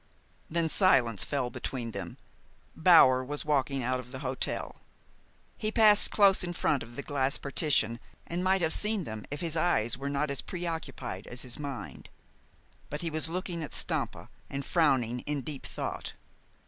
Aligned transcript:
Then 0.49 0.65
a 0.65 0.69
silence 0.69 1.23
fell 1.23 1.51
between 1.51 1.91
them. 1.91 2.17
Bower 2.75 3.23
was 3.23 3.45
walking 3.45 3.83
out 3.83 3.99
of 3.99 4.09
the 4.11 4.17
hotel. 4.25 4.77
He 5.59 5.71
passed 5.71 6.09
close 6.09 6.43
in 6.43 6.53
front 6.53 6.81
of 6.81 6.95
the 6.95 7.03
glass 7.03 7.37
partition, 7.37 7.99
and 8.25 8.43
might 8.43 8.61
have 8.61 8.73
seen 8.73 9.03
them 9.03 9.25
if 9.29 9.41
his 9.41 9.55
eyes 9.55 9.99
were 9.99 10.09
not 10.09 10.31
as 10.31 10.41
preoccupied 10.41 11.27
as 11.27 11.43
his 11.43 11.59
mind. 11.59 12.09
But 12.89 13.01
he 13.01 13.11
was 13.11 13.29
looking 13.29 13.61
at 13.61 13.75
Stampa, 13.75 14.29
and 14.49 14.65
frowning 14.65 15.19
in 15.27 15.41
deep 15.41 15.67
thought. 15.67 16.13